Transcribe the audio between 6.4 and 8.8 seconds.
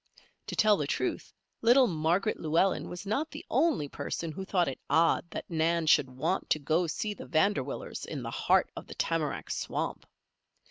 to go to see the Vanderwillers in the heart